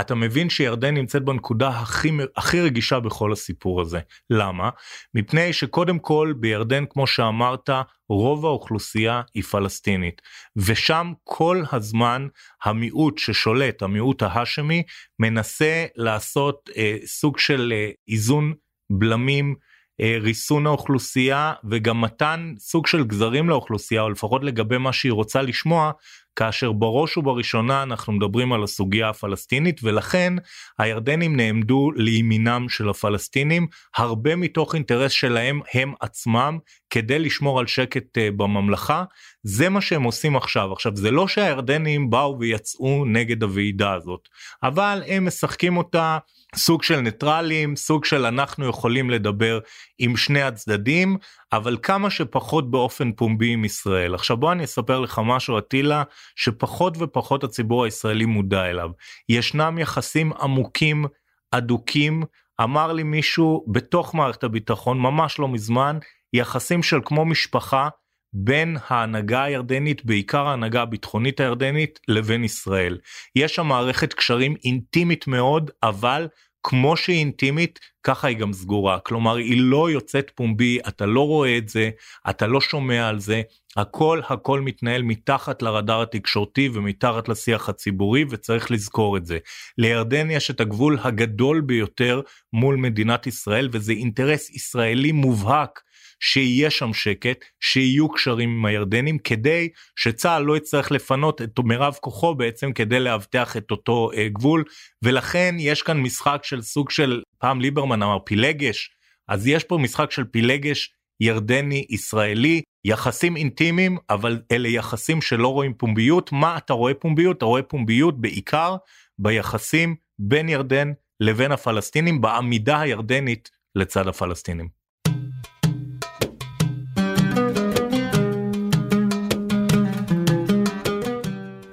אתה 0.00 0.14
מבין 0.14 0.50
שירדן 0.50 0.94
נמצאת 0.94 1.24
בנקודה 1.24 1.68
הכי, 1.68 2.10
הכי 2.36 2.60
רגישה 2.60 3.00
בכל 3.00 3.32
הסיפור 3.32 3.80
הזה. 3.80 4.00
למה? 4.30 4.70
מפני 5.14 5.52
שקודם 5.52 5.98
כל 5.98 6.32
בירדן, 6.36 6.84
כמו 6.90 7.06
שאמרת, 7.06 7.70
רוב 8.08 8.46
האוכלוסייה 8.46 9.22
היא 9.34 9.42
פלסטינית, 9.42 10.22
ושם 10.56 11.12
כל 11.24 11.62
הזמן 11.72 12.26
המיעוט 12.64 13.18
ששולט, 13.18 13.82
המיעוט 13.82 14.22
ההאשמי, 14.22 14.82
מנסה 15.18 15.86
לעשות 15.96 16.70
אה, 16.76 16.96
סוג 17.04 17.38
של 17.38 17.72
אה, 17.76 17.90
איזון 18.08 18.52
בלמים. 18.90 19.54
אה, 20.00 20.18
ריסון 20.20 20.66
האוכלוסייה 20.66 21.52
וגם 21.70 22.00
מתן 22.00 22.54
סוג 22.58 22.86
של 22.86 23.04
גזרים 23.04 23.48
לאוכלוסייה 23.48 24.02
או 24.02 24.10
לפחות 24.10 24.44
לגבי 24.44 24.78
מה 24.78 24.92
שהיא 24.92 25.12
רוצה 25.12 25.42
לשמוע 25.42 25.92
כאשר 26.36 26.72
בראש 26.72 27.16
ובראשונה 27.16 27.82
אנחנו 27.82 28.12
מדברים 28.12 28.52
על 28.52 28.62
הסוגיה 28.62 29.08
הפלסטינית 29.08 29.80
ולכן 29.82 30.32
הירדנים 30.78 31.36
נעמדו 31.36 31.90
לימינם 31.96 32.68
של 32.68 32.88
הפלסטינים 32.88 33.66
הרבה 33.96 34.36
מתוך 34.36 34.74
אינטרס 34.74 35.12
שלהם 35.12 35.60
הם 35.74 35.92
עצמם 36.00 36.58
כדי 36.92 37.18
לשמור 37.18 37.58
על 37.60 37.66
שקט 37.66 38.18
אה, 38.18 38.28
בממלכה 38.36 39.04
זה 39.42 39.68
מה 39.68 39.80
שהם 39.80 40.02
עושים 40.02 40.36
עכשיו. 40.36 40.72
עכשיו 40.72 40.96
זה 40.96 41.10
לא 41.10 41.28
שהירדנים 41.28 42.10
באו 42.10 42.38
ויצאו 42.38 43.04
נגד 43.04 43.42
הוועידה 43.42 43.94
הזאת 43.94 44.28
אבל 44.62 45.02
הם 45.06 45.26
משחקים 45.26 45.76
אותה 45.76 46.18
סוג 46.56 46.82
של 46.82 47.00
ניטרלים 47.00 47.76
סוג 47.76 48.04
של 48.04 48.26
אנחנו 48.26 48.66
יכולים 48.66 49.10
לדבר 49.10 49.58
עם 49.98 50.16
שני 50.16 50.42
הצדדים 50.42 51.16
אבל 51.52 51.76
כמה 51.82 52.10
שפחות 52.10 52.70
באופן 52.70 53.12
פומבי 53.12 53.52
עם 53.52 53.64
ישראל. 53.64 54.14
עכשיו 54.14 54.36
בוא 54.36 54.52
אני 54.52 54.64
אספר 54.64 55.00
לך 55.00 55.20
משהו 55.24 55.58
אטילה 55.58 56.02
שפחות 56.36 56.96
ופחות 56.98 57.44
הציבור 57.44 57.84
הישראלי 57.84 58.24
מודע 58.24 58.64
אליו. 58.70 58.90
ישנם 59.28 59.78
יחסים 59.78 60.32
עמוקים 60.32 61.04
אדוקים. 61.50 62.22
אמר 62.62 62.92
לי 62.92 63.02
מישהו 63.02 63.64
בתוך 63.68 64.14
מערכת 64.14 64.44
הביטחון 64.44 65.00
ממש 65.00 65.38
לא 65.38 65.48
מזמן 65.48 65.98
יחסים 66.32 66.82
של 66.82 66.98
כמו 67.04 67.24
משפחה 67.24 67.88
בין 68.32 68.76
ההנהגה 68.88 69.44
הירדנית, 69.44 70.04
בעיקר 70.04 70.46
ההנהגה 70.46 70.82
הביטחונית 70.82 71.40
הירדנית, 71.40 72.00
לבין 72.08 72.44
ישראל. 72.44 72.98
יש 73.36 73.54
שם 73.54 73.66
מערכת 73.66 74.12
קשרים 74.12 74.54
אינטימית 74.64 75.26
מאוד, 75.26 75.70
אבל 75.82 76.28
כמו 76.62 76.96
שהיא 76.96 77.18
אינטימית, 77.18 77.78
ככה 78.02 78.28
היא 78.28 78.36
גם 78.36 78.52
סגורה. 78.52 78.98
כלומר, 78.98 79.36
היא 79.36 79.60
לא 79.60 79.90
יוצאת 79.90 80.30
פומבי, 80.34 80.78
אתה 80.88 81.06
לא 81.06 81.26
רואה 81.26 81.58
את 81.58 81.68
זה, 81.68 81.90
אתה 82.30 82.46
לא 82.46 82.60
שומע 82.60 83.08
על 83.08 83.20
זה, 83.20 83.42
הכל 83.76 84.20
הכל 84.28 84.60
מתנהל 84.60 85.02
מתחת 85.02 85.62
לרדאר 85.62 86.02
התקשורתי 86.02 86.68
ומתחת 86.74 87.28
לשיח 87.28 87.68
הציבורי, 87.68 88.24
וצריך 88.30 88.70
לזכור 88.70 89.16
את 89.16 89.26
זה. 89.26 89.38
לירדן 89.78 90.30
יש 90.30 90.50
את 90.50 90.60
הגבול 90.60 90.98
הגדול 91.02 91.60
ביותר 91.60 92.20
מול 92.52 92.76
מדינת 92.76 93.26
ישראל, 93.26 93.68
וזה 93.72 93.92
אינטרס 93.92 94.50
ישראלי 94.50 95.12
מובהק. 95.12 95.80
שיהיה 96.24 96.70
שם 96.70 96.92
שקט, 96.92 97.44
שיהיו 97.60 98.08
קשרים 98.08 98.50
עם 98.50 98.64
הירדנים 98.64 99.18
כדי 99.18 99.68
שצה"ל 99.96 100.42
לא 100.42 100.56
יצטרך 100.56 100.90
לפנות 100.90 101.42
את 101.42 101.58
מירב 101.64 101.94
כוחו 102.00 102.34
בעצם 102.34 102.72
כדי 102.72 103.00
לאבטח 103.00 103.56
את 103.56 103.70
אותו 103.70 104.10
uh, 104.12 104.16
גבול. 104.32 104.64
ולכן 105.02 105.54
יש 105.58 105.82
כאן 105.82 106.00
משחק 106.00 106.40
של 106.44 106.62
סוג 106.62 106.90
של 106.90 107.22
פעם 107.38 107.60
ליברמן 107.60 108.02
אמר 108.02 108.18
פילגש 108.24 108.90
אז 109.28 109.46
יש 109.46 109.64
פה 109.64 109.78
משחק 109.78 110.10
של 110.10 110.24
פילגש 110.24 110.94
ירדני 111.20 111.86
ישראלי 111.90 112.62
יחסים 112.84 113.36
אינטימיים 113.36 113.98
אבל 114.10 114.40
אלה 114.52 114.68
יחסים 114.68 115.22
שלא 115.22 115.48
רואים 115.48 115.74
פומביות. 115.74 116.32
מה 116.32 116.56
אתה 116.56 116.72
רואה 116.72 116.94
פומביות? 116.94 117.36
אתה 117.36 117.44
רואה 117.44 117.62
פומביות 117.62 118.20
בעיקר 118.20 118.76
ביחסים 119.18 119.96
בין 120.18 120.48
ירדן 120.48 120.92
לבין 121.20 121.52
הפלסטינים 121.52 122.20
בעמידה 122.20 122.80
הירדנית 122.80 123.50
לצד 123.74 124.08
הפלסטינים. 124.08 124.81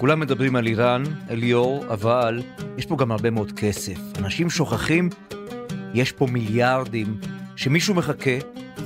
כולם 0.09 0.19
מדברים 0.19 0.55
על 0.55 0.67
איראן, 0.67 1.03
אליאור, 1.29 1.85
אבל 1.93 2.41
יש 2.77 2.85
פה 2.85 2.95
גם 2.97 3.11
הרבה 3.11 3.29
מאוד 3.29 3.51
כסף. 3.51 3.97
אנשים 4.17 4.49
שוכחים, 4.49 5.09
יש 5.93 6.11
פה 6.11 6.27
מיליארדים 6.27 7.17
שמישהו 7.55 7.95
מחכה 7.95 8.37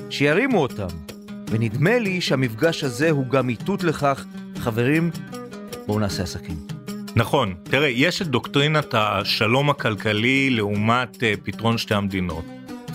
שירימו 0.09 0.61
אותם. 0.61 0.87
ונדמה 1.47 1.99
לי 1.99 2.21
שהמפגש 2.21 2.83
הזה 2.83 3.09
הוא 3.09 3.27
גם 3.27 3.49
איתות 3.49 3.83
לכך, 3.83 4.25
חברים, 4.57 5.11
בואו 5.87 5.99
נעשה 5.99 6.23
עסקים. 6.23 6.57
נכון, 7.15 7.55
תראה, 7.63 7.87
יש 7.87 8.21
את 8.21 8.27
דוקטרינת 8.27 8.93
השלום 8.93 9.69
הכלכלי 9.69 10.49
לעומת 10.49 11.15
uh, 11.15 11.19
פתרון 11.43 11.77
שתי 11.77 11.95
המדינות. 11.95 12.45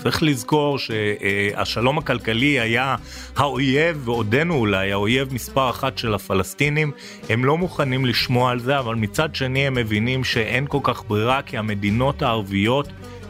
צריך 0.03 0.23
לזכור 0.23 0.77
שהשלום 0.79 1.97
הכלכלי 1.97 2.59
היה 2.59 2.95
האויב, 3.35 4.01
ועודנו 4.05 4.55
אולי, 4.55 4.91
האויב 4.91 5.33
מספר 5.33 5.69
אחת 5.69 5.97
של 5.97 6.13
הפלסטינים. 6.13 6.91
הם 7.29 7.45
לא 7.45 7.57
מוכנים 7.57 8.05
לשמוע 8.05 8.51
על 8.51 8.59
זה, 8.59 8.79
אבל 8.79 8.95
מצד 8.95 9.35
שני 9.35 9.67
הם 9.67 9.73
מבינים 9.73 10.23
שאין 10.23 10.65
כל 10.67 10.79
כך 10.83 11.03
ברירה, 11.07 11.41
כי 11.41 11.57
המדינות 11.57 12.21
הערביות 12.21 12.87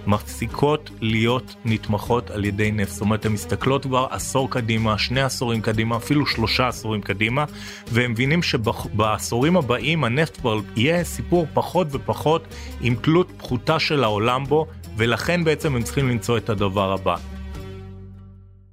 מפסיקות 0.07 0.89
להיות 1.01 1.55
נתמכות 1.65 2.31
על 2.31 2.45
ידי 2.45 2.71
נפט. 2.71 2.91
זאת 2.91 3.01
אומרת, 3.01 3.25
הן 3.25 3.31
מסתכלות 3.31 3.83
כבר 3.83 4.07
עשור 4.09 4.49
קדימה, 4.49 4.97
שני 4.97 5.21
עשורים 5.21 5.61
קדימה, 5.61 5.97
אפילו 5.97 6.25
שלושה 6.25 6.67
עשורים 6.67 7.01
קדימה, 7.01 7.45
והם 7.91 8.11
מבינים 8.11 8.43
שבעשורים 8.43 9.57
הבאים 9.57 10.03
הנפט 10.03 10.38
כבר 10.38 10.59
יהיה 10.75 11.03
סיפור 11.03 11.47
פחות 11.53 11.88
ופחות 11.91 12.47
עם 12.81 12.95
תלות 12.95 13.31
פחותה 13.38 13.79
של 13.79 14.03
העולם 14.03 14.43
בו, 14.43 14.67
ולכן 14.98 15.43
בעצם 15.43 15.75
הם 15.75 15.84
צריכים 15.84 16.10
למצוא 16.10 16.38
את 16.38 16.50
הדבר 16.50 16.91
הבא. 16.91 17.15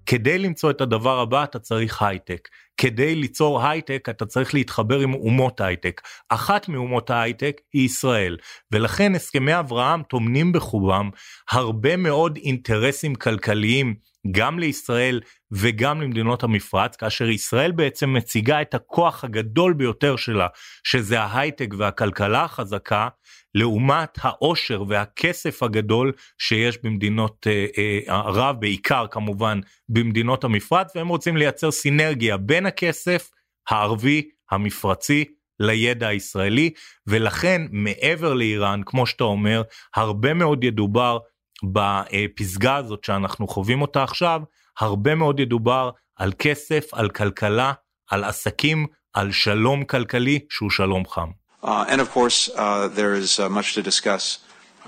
כדי 0.06 0.38
למצוא 0.38 0.70
את 0.70 0.80
הדבר 0.80 1.20
הבא 1.20 1.44
אתה 1.44 1.58
צריך 1.58 2.02
הייטק. 2.02 2.48
כדי 2.76 3.14
ליצור 3.14 3.62
הייטק 3.62 4.06
אתה 4.10 4.26
צריך 4.26 4.54
להתחבר 4.54 5.00
עם 5.00 5.14
אומות 5.14 5.60
הייטק. 5.60 6.00
אחת 6.28 6.68
מאומות 6.68 7.10
ההייטק 7.10 7.60
היא 7.72 7.84
ישראל, 7.84 8.36
ולכן 8.72 9.14
הסכמי 9.14 9.58
אברהם 9.58 10.02
טומנים 10.02 10.52
בחובם 10.52 11.10
הרבה 11.50 11.96
מאוד 11.96 12.36
אינטרסים 12.36 13.14
כלכליים 13.14 13.94
גם 14.30 14.58
לישראל 14.58 15.20
וגם 15.52 16.02
למדינות 16.02 16.42
המפרץ, 16.42 16.96
כאשר 16.96 17.28
ישראל 17.28 17.72
בעצם 17.72 18.12
מציגה 18.12 18.62
את 18.62 18.74
הכוח 18.74 19.24
הגדול 19.24 19.72
ביותר 19.72 20.16
שלה, 20.16 20.46
שזה 20.84 21.20
ההייטק 21.20 21.68
והכלכלה 21.78 22.44
החזקה, 22.44 23.08
לעומת 23.54 24.18
העושר 24.22 24.84
והכסף 24.88 25.62
הגדול 25.62 26.12
שיש 26.38 26.78
במדינות 26.82 27.46
אה, 27.46 27.66
אה, 27.78 28.14
ערב, 28.14 28.56
בעיקר 28.60 29.06
כמובן 29.10 29.60
במדינות 29.88 30.44
המפרץ, 30.44 30.96
והם 30.96 31.08
רוצים 31.08 31.36
לייצר 31.36 31.70
סינרגיה 31.70 32.36
בין 32.36 32.66
הכסף 32.66 33.30
הערבי 33.70 34.28
המפרצי 34.50 35.24
לידע 35.60 36.08
הישראלי, 36.08 36.70
ולכן 37.06 37.62
מעבר 37.70 38.34
לאיראן, 38.34 38.80
כמו 38.86 39.06
שאתה 39.06 39.24
אומר, 39.24 39.62
הרבה 39.96 40.34
מאוד 40.34 40.64
ידובר 40.64 41.18
בפסגה 41.64 42.76
הזאת 42.76 43.04
שאנחנו 43.04 43.48
חווים 43.48 43.82
אותה 43.82 44.02
עכשיו, 44.02 44.40
הרבה 44.80 45.14
מאוד 45.14 45.40
ידובר 45.40 45.90
על 46.16 46.32
כסף, 46.38 46.94
על 46.94 47.10
כלכלה, 47.10 47.72
על 48.10 48.24
עסקים, 48.24 48.86
על 49.12 49.32
שלום 49.32 49.84
כלכלי 49.84 50.38
שהוא 50.50 50.70
שלום 50.70 51.06
חם. 51.08 51.30
Uh, 51.62 51.84
and 51.88 52.00
of 52.00 52.10
course, 52.10 52.50
uh, 52.54 52.88
there 52.88 53.14
is 53.14 53.40
uh, 53.40 53.48
much 53.48 53.74
to 53.74 53.82
discuss 53.82 54.24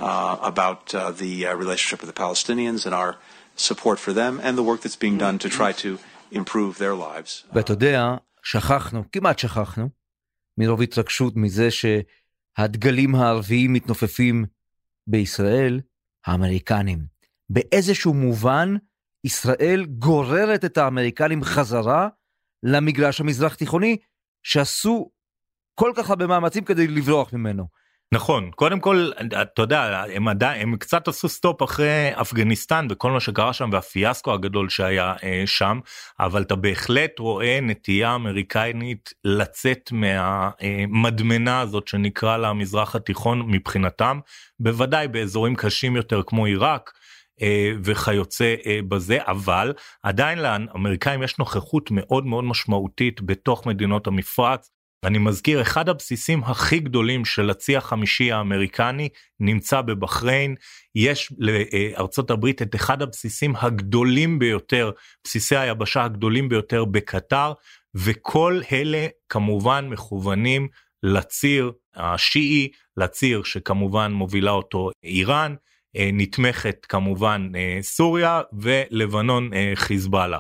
uh, 0.01 0.37
about 0.53 0.95
uh, 0.95 1.11
the 1.11 1.47
uh, 1.47 1.55
relationship 1.63 1.99
with 2.03 2.11
the 2.13 2.21
Palestinians 2.25 2.87
and 2.87 2.95
our 2.95 3.17
support 3.57 3.99
for 3.99 4.13
them 4.13 4.41
and 4.45 4.57
the 4.59 4.63
work 4.63 4.81
that's 4.83 5.01
being 5.07 5.19
done 5.19 5.37
to 5.45 5.49
try 5.49 5.73
to 5.73 5.99
improve 6.31 6.79
their 6.79 6.95
lives. 6.95 7.45
ואתה 7.53 7.73
יודע, 7.73 8.15
שכחנו, 8.43 9.05
כמעט 9.13 9.39
שכחנו, 9.39 9.89
מרוב 10.59 10.83
התרגשות 10.83 11.37
מזה 11.37 11.69
שהדגלים 11.71 13.15
הערביים 13.15 13.73
מתנופפים 13.73 14.45
בישראל, 15.07 15.81
האמריקנים. 16.29 17.07
באיזשהו 17.51 18.15
מובן, 18.15 18.75
ישראל 19.25 19.85
גוררת 19.85 20.65
את 20.65 20.79
האמריקנים 20.79 21.45
חזרה 21.45 22.09
למגרש 22.63 23.21
המזרח 23.21 23.55
תיכוני, 23.55 23.97
שעשו 24.43 25.11
כל 25.75 25.93
כך 25.97 26.11
הרבה 26.11 26.27
מאמצים 26.27 26.65
כדי 26.65 26.87
לברוח 26.87 27.33
ממנו. 27.33 27.67
נכון 28.13 28.51
קודם 28.51 28.81
כל 28.81 29.11
אתה 29.43 29.63
יודע 29.63 30.05
הם 30.15 30.29
עדיין 30.29 30.63
הם 30.63 30.77
קצת 30.77 31.09
עשו 31.09 31.29
סטופ 31.29 31.63
אחרי 31.63 32.11
אפגניסטן 32.21 32.87
וכל 32.91 33.11
מה 33.11 33.21
שקרה 33.21 33.53
שם 33.53 33.71
והפיאסקו 33.73 34.33
הגדול 34.33 34.69
שהיה 34.69 35.15
אה, 35.23 35.43
שם 35.47 35.81
אבל 36.21 36.43
אתה 36.43 36.57
בהחלט 36.57 37.19
רואה 37.19 37.59
נטייה 37.63 38.15
אמריקנית 38.15 39.11
לצאת 39.25 39.91
מהמדמנה 39.93 41.61
הזאת 41.61 41.89
שנקרא 41.89 42.37
לה 42.37 42.49
המזרח 42.49 42.97
התיכון 42.97 43.43
מבחינתם 43.47 44.21
בוודאי 44.61 45.09
באזורים 45.09 45.57
קשים 45.57 45.97
יותר 45.97 46.23
כמו 46.27 46.45
עיראק. 46.45 46.91
אה, 47.43 47.73
וכיוצא 47.85 48.55
אה, 48.67 48.79
בזה 48.89 49.19
אבל 49.21 49.73
עדיין 50.03 50.39
לאמריקאים 50.39 51.23
יש 51.23 51.39
נוכחות 51.39 51.91
מאוד 51.91 52.27
מאוד 52.27 52.45
משמעותית 52.45 53.23
בתוך 53.23 53.67
מדינות 53.67 54.07
המפרץ 54.07 54.71
אני 55.05 55.19
מזכיר 55.19 55.63
אחד 55.63 55.89
הבסיסים 55.89 56.45
הכי 56.45 56.79
גדולים 56.79 57.25
של 57.25 57.51
הצי 57.51 57.77
החמישי 57.77 58.33
האמריקני 58.33 59.09
נמצא 59.41 59.81
בבחריין 59.81 60.55
יש 60.95 61.33
לארצות 61.39 62.31
הברית 62.31 62.63
את 62.63 62.75
אחד 62.75 63.03
הבסיסים 63.03 63.57
הגדולים 63.57 64.39
ביותר 64.39 64.91
בסיסי 65.25 65.57
היבשה 65.57 66.05
הגדולים 66.05 66.49
ביותר 66.49 66.85
בקטר 66.85 67.53
וכל 67.95 68.61
אלה 68.73 69.07
כמובן 69.29 69.89
מכוונים 69.89 70.69
לציר 71.03 71.73
השיעי 71.95 72.69
לציר 72.97 73.43
שכמובן 73.43 74.13
מובילה 74.13 74.51
אותו 74.51 74.91
איראן 75.05 75.55
אה, 75.97 76.11
נתמכת 76.13 76.87
כמובן 76.89 77.51
אה, 77.57 77.79
סוריה 77.83 78.41
ולבנון 78.53 79.55
אה, 79.55 79.73
חיזבאללה. 79.75 80.39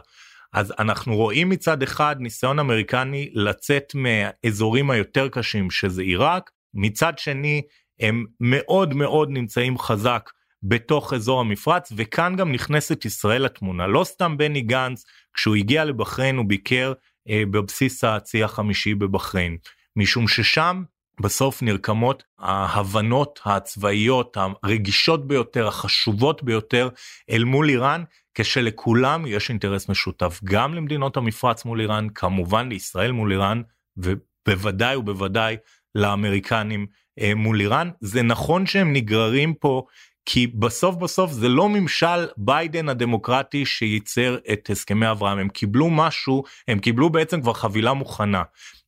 אז 0.53 0.75
אנחנו 0.79 1.17
רואים 1.17 1.49
מצד 1.49 1.83
אחד 1.83 2.17
ניסיון 2.19 2.59
אמריקני 2.59 3.31
לצאת 3.35 3.93
מהאזורים 3.95 4.91
היותר 4.91 5.29
קשים 5.29 5.71
שזה 5.71 6.03
עיראק, 6.03 6.51
מצד 6.75 7.19
שני 7.19 7.63
הם 8.01 8.25
מאוד 8.41 8.95
מאוד 8.95 9.31
נמצאים 9.31 9.79
חזק 9.79 10.31
בתוך 10.63 11.13
אזור 11.13 11.41
המפרץ 11.41 11.93
וכאן 11.97 12.37
גם 12.37 12.53
נכנסת 12.53 13.05
ישראל 13.05 13.43
לתמונה. 13.43 13.87
לא 13.87 14.05
סתם 14.05 14.37
בני 14.37 14.61
גנץ 14.61 15.05
כשהוא 15.35 15.57
הגיע 15.57 15.85
לבחריין 15.85 16.37
הוא 16.37 16.47
ביקר 16.49 16.93
אה, 17.29 17.43
בבסיס 17.51 18.05
הצי 18.05 18.43
החמישי 18.43 18.95
בבחריין. 18.95 19.57
משום 19.97 20.29
ששם 20.29 20.83
בסוף 21.21 21.63
נרקמות 21.63 22.23
ההבנות 22.39 23.41
הצבאיות 23.45 24.37
הרגישות 24.37 25.27
ביותר 25.29 25.69
החשובות 25.69 26.43
ביותר 26.43 26.89
אל 27.31 27.45
מול 27.45 27.69
איראן 27.69 28.05
כשלכולם 28.41 29.27
יש 29.27 29.49
אינטרס 29.49 29.89
משותף 29.89 30.41
גם 30.45 30.75
למדינות 30.75 31.17
המפרץ 31.17 31.65
מול 31.65 31.81
איראן 31.81 32.07
כמובן 32.15 32.69
לישראל 32.69 33.13
מול 33.13 33.33
איראן 33.33 33.63
ובוודאי 33.97 34.97
ובוודאי 34.97 35.57
לאמריקנים 35.95 36.87
אה, 37.21 37.35
מול 37.35 37.61
איראן. 37.61 37.91
זה 38.01 38.23
נכון 38.23 38.67
שהם 38.67 38.93
נגררים 38.93 39.55
פה 39.55 39.87
כי 40.27 40.47
בסוף 40.47 40.97
בסוף 40.97 41.33
זה 41.33 41.49
לא 41.49 41.69
ממשל 41.69 42.27
ביידן 42.37 42.89
הדמוקרטי 42.89 43.67
שייצר 43.67 44.39
את 44.53 44.71
הסכמי 44.71 45.11
אברהם. 45.11 45.39
הם 45.39 45.49
קיבלו 45.49 45.91
משהו 45.91 46.45
הם 46.69 46.79
קיבלו 46.79 47.11
בעצם 47.11 47.41
כבר 47.41 47.53
חבילה 47.53 47.93
מוכנה 47.93 48.43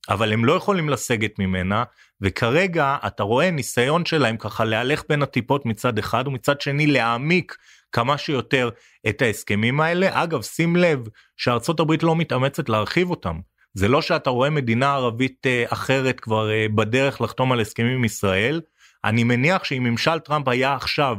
אבל 0.09 0.33
הם 0.33 0.45
לא 0.45 0.53
יכולים 0.53 0.89
לסגת 0.89 1.39
ממנה 1.39 1.85
וכרגע 2.21 2.97
אתה 3.07 3.23
רואה 3.23 3.51
ניסיון 3.51 4.05
שלהם 4.05 4.37
ככה 4.37 4.65
להלך 4.65 5.03
בין 5.09 5.23
הטיפות 5.23 5.67
מצד 5.67 5.99
אחד 5.99 6.29
ומצד 6.29 6.61
שני 6.61 6.87
להעמיק 6.87 7.57
כמה 7.92 8.18
שיותר 8.18 8.70
את 9.09 9.22
ההסכמים 9.22 9.81
האלה. 9.81 10.22
אגב 10.22 10.42
שים 10.42 10.76
לב 10.76 11.09
שארצות 11.37 11.81
הברית 11.81 12.03
לא 12.03 12.16
מתאמצת 12.16 12.68
להרחיב 12.68 13.11
אותם. 13.11 13.40
זה 13.74 13.88
לא 13.88 14.03
שאתה 14.03 14.31
רואה 14.31 14.50
מדינה 14.50 14.94
ערבית 14.94 15.46
אה, 15.46 15.64
אחרת 15.68 16.20
כבר 16.20 16.50
אה, 16.50 16.66
בדרך 16.74 17.20
לחתום 17.20 17.53
על 17.53 17.61
הסכמים 17.61 17.96
עם 17.96 18.05
ישראל. 18.05 18.61
אני 19.05 19.24
מניח 19.24 19.64
שאם 19.64 19.83
ממשל 19.85 20.18
טראמפ 20.18 20.48
היה 20.48 20.74
עכשיו 20.74 21.16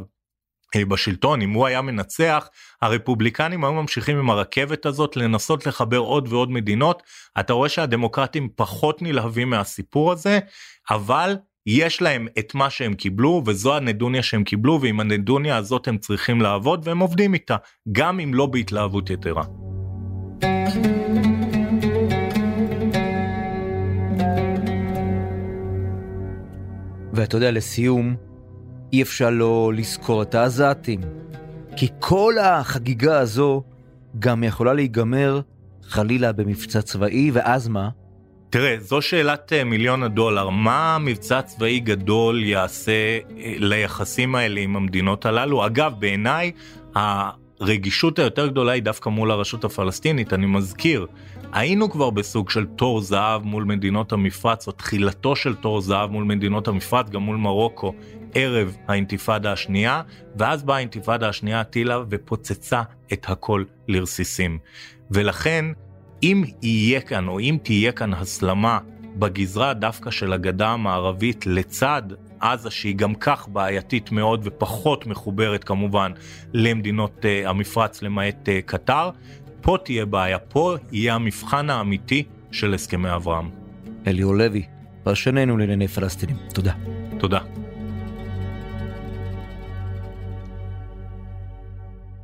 אה, 0.75 0.85
בשלטון 0.85 1.41
אם 1.41 1.51
הוא 1.51 1.67
היה 1.67 1.81
מנצח 1.81 2.49
הרפובליקנים 2.81 3.63
היו 3.63 3.73
ממשיכים 3.73 4.17
עם 4.17 4.29
הרכבת 4.29 4.85
הזאת 4.85 5.15
לנסות 5.15 5.65
לחבר 5.65 5.97
עוד 5.97 6.33
ועוד 6.33 6.51
מדינות. 6.51 7.03
אתה 7.39 7.53
רואה 7.53 7.69
שהדמוקרטים 7.69 8.49
פחות 8.55 9.01
נלהבים 9.01 9.49
מהסיפור 9.49 10.11
הזה 10.11 10.39
אבל 10.91 11.35
יש 11.67 12.01
להם 12.01 12.27
את 12.39 12.55
מה 12.55 12.69
שהם 12.69 12.93
קיבלו 12.93 13.43
וזו 13.45 13.75
הנדוניה 13.75 14.23
שהם 14.23 14.43
קיבלו 14.43 14.81
ועם 14.81 14.99
הנדוניה 14.99 15.57
הזאת 15.57 15.87
הם 15.87 15.97
צריכים 15.97 16.41
לעבוד 16.41 16.87
והם 16.87 16.99
עובדים 16.99 17.33
איתה 17.33 17.55
גם 17.91 18.19
אם 18.19 18.33
לא 18.33 18.45
בהתלהבות 18.45 19.09
יתרה. 19.09 19.43
ואתה 27.13 27.37
יודע 27.37 27.51
לסיום 27.51 28.15
אי 28.93 29.01
אפשר 29.01 29.29
לא 29.29 29.71
לזכור 29.75 30.21
את 30.21 30.35
העזתים 30.35 31.01
כי 31.77 31.87
כל 31.99 32.33
החגיגה 32.41 33.19
הזו 33.19 33.63
גם 34.19 34.43
יכולה 34.43 34.73
להיגמר 34.73 35.41
חלילה 35.83 36.31
במבצע 36.31 36.81
צבאי 36.81 37.31
ואז 37.31 37.67
מה? 37.67 37.89
תראה, 38.51 38.75
זו 38.79 39.01
שאלת 39.01 39.53
אה, 39.53 39.63
מיליון 39.63 40.03
הדולר. 40.03 40.49
מה 40.49 40.97
מבצע 41.01 41.41
צבאי 41.41 41.79
גדול 41.79 42.43
יעשה 42.43 42.91
אה, 42.91 43.53
ליחסים 43.57 44.35
האלה 44.35 44.61
עם 44.61 44.75
המדינות 44.75 45.25
הללו? 45.25 45.65
אגב, 45.65 45.93
בעיניי 45.99 46.51
הרגישות 46.95 48.19
היותר 48.19 48.47
גדולה 48.47 48.71
היא 48.71 48.83
דווקא 48.83 49.09
מול 49.09 49.31
הרשות 49.31 49.63
הפלסטינית. 49.63 50.33
אני 50.33 50.45
מזכיר, 50.45 51.07
היינו 51.51 51.89
כבר 51.89 52.09
בסוג 52.09 52.49
של 52.49 52.65
תור 52.65 53.01
זהב 53.01 53.43
מול 53.43 53.63
מדינות 53.63 54.11
המפרץ, 54.11 54.67
או 54.67 54.71
תחילתו 54.71 55.35
של 55.35 55.55
תור 55.55 55.81
זהב 55.81 56.11
מול 56.11 56.23
מדינות 56.23 56.67
המפרץ, 56.67 57.09
גם 57.09 57.21
מול 57.21 57.37
מרוקו, 57.37 57.93
ערב 58.33 58.77
האינתיפאדה 58.87 59.51
השנייה, 59.51 60.01
ואז 60.35 60.63
באה 60.63 60.75
האינתיפאדה 60.75 61.29
השנייה 61.29 61.63
טילה 61.63 61.99
ופוצצה 62.09 62.81
את 63.13 63.25
הכל 63.29 63.63
לרסיסים. 63.87 64.57
ולכן, 65.11 65.65
אם 66.23 66.43
יהיה 66.61 67.01
כאן, 67.01 67.27
או 67.27 67.39
אם 67.39 67.57
תהיה 67.63 67.91
כאן 67.91 68.13
הסלמה 68.13 68.79
בגזרה 69.15 69.73
דווקא 69.73 70.11
של 70.11 70.33
הגדה 70.33 70.69
המערבית 70.69 71.45
לצד 71.45 72.01
עזה 72.39 72.71
שהיא 72.71 72.95
גם 72.95 73.15
כך 73.15 73.47
בעייתית 73.47 74.11
מאוד 74.11 74.41
ופחות 74.43 75.07
מחוברת 75.07 75.63
כמובן 75.63 76.11
למדינות 76.53 77.25
uh, 77.25 77.49
המפרץ 77.49 78.01
למעט 78.01 78.49
uh, 78.49 78.51
קטר, 78.65 79.09
פה 79.61 79.77
תהיה 79.83 80.05
בעיה, 80.05 80.39
פה 80.39 80.75
יהיה 80.91 81.15
המבחן 81.15 81.69
האמיתי 81.69 82.23
של 82.51 82.73
הסכמי 82.73 83.15
אברהם. 83.15 83.49
אליהו 84.07 84.33
לוי, 84.33 84.65
פרשננו 85.03 85.57
לענייני 85.57 85.87
פלסטינים. 85.87 86.37
תודה. 86.53 86.73
תודה. 87.19 87.39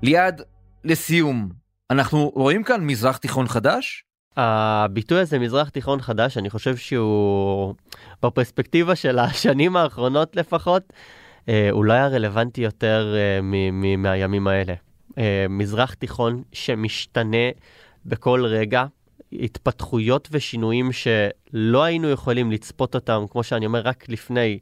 ליעד, 0.03 0.41
לסיום, 0.83 1.49
אנחנו 1.91 2.31
רואים 2.35 2.63
כאן 2.63 2.85
מזרח 2.85 3.17
תיכון 3.17 3.47
חדש? 3.47 4.03
הביטוי 4.37 5.19
הזה 5.19 5.39
מזרח 5.39 5.69
תיכון 5.69 6.01
חדש 6.01 6.37
אני 6.37 6.49
חושב 6.49 6.77
שהוא 6.77 7.75
בפרספקטיבה 8.23 8.95
של 8.95 9.19
השנים 9.19 9.77
האחרונות 9.77 10.35
לפחות 10.35 10.93
אה, 11.49 11.67
אולי 11.71 11.99
הרלוונטי 11.99 12.61
יותר 12.61 13.15
אה, 13.15 13.41
מהימים 13.97 14.47
האלה. 14.47 14.73
אה, 15.17 15.45
מזרח 15.49 15.93
תיכון 15.93 16.43
שמשתנה 16.53 17.47
בכל 18.05 18.45
רגע, 18.45 18.85
התפתחויות 19.33 20.27
ושינויים 20.31 20.91
שלא 20.91 21.83
היינו 21.83 22.09
יכולים 22.09 22.51
לצפות 22.51 22.95
אותם, 22.95 23.25
כמו 23.29 23.43
שאני 23.43 23.65
אומר, 23.65 23.79
רק 23.79 24.09
לפני 24.09 24.59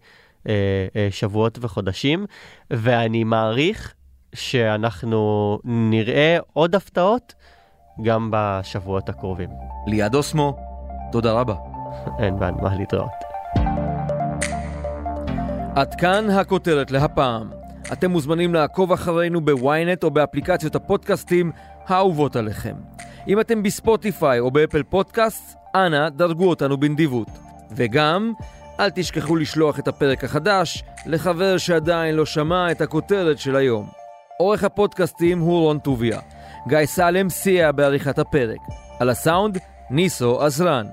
שבועות 1.11 1.57
וחודשים, 1.61 2.25
ואני 2.71 3.23
מעריך 3.23 3.93
שאנחנו 4.35 5.59
נראה 5.63 6.37
עוד 6.53 6.75
הפתעות. 6.75 7.33
גם 8.01 8.29
בשבועות 8.31 9.09
הקרובים. 9.09 9.49
ליעד 9.87 10.15
אוסמו, 10.15 10.57
תודה 11.11 11.31
רבה. 11.31 11.55
אין 12.19 12.39
בעיה, 12.39 12.51
מה 12.51 12.75
להתראות. 12.75 13.09
עד 15.75 15.95
כאן 15.95 16.29
הכותרת 16.29 16.91
להפעם. 16.91 17.49
אתם 17.93 18.11
מוזמנים 18.11 18.53
לעקוב 18.53 18.91
אחרינו 18.91 19.45
בוויינט 19.45 20.03
או 20.03 20.11
באפליקציות 20.11 20.75
הפודקאסטים 20.75 21.51
האהובות 21.87 22.35
עליכם. 22.35 22.75
אם 23.27 23.39
אתם 23.39 23.63
בספוטיפיי 23.63 24.39
או 24.39 24.51
באפל 24.51 24.83
פודקאסט, 24.83 25.57
אנא 25.75 26.09
דרגו 26.09 26.49
אותנו 26.49 26.77
בנדיבות. 26.77 27.29
וגם, 27.71 28.33
אל 28.79 28.89
תשכחו 28.89 29.35
לשלוח 29.35 29.79
את 29.79 29.87
הפרק 29.87 30.23
החדש 30.23 30.83
לחבר 31.05 31.57
שעדיין 31.57 32.15
לא 32.15 32.25
שמע 32.25 32.71
את 32.71 32.81
הכותרת 32.81 33.39
של 33.39 33.55
היום. 33.55 34.04
עורך 34.37 34.63
הפודקאסטים 34.63 35.39
הוא 35.39 35.61
רון 35.61 35.79
טוביה. 35.79 36.19
גיא 36.67 36.85
סלם 36.85 37.29
סייע 37.29 37.71
בעריכת 37.71 38.19
הפרק. 38.19 38.59
על 38.99 39.09
הסאונד, 39.09 39.57
ניסו 39.89 40.41
עזרן. 40.41 40.87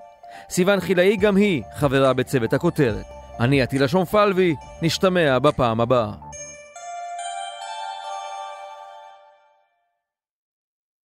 סיון 0.51 0.81
חילאי 0.81 1.17
גם 1.17 1.37
היא 1.37 1.63
חברה 1.75 2.13
בצוות 2.13 2.53
הכותרת. 2.53 3.05
אני 3.41 3.63
עטילה 3.63 3.89
שומפלבי, 3.89 4.55
נשתמע 4.83 5.39
בפעם 5.39 5.81
הבאה. 5.81 6.32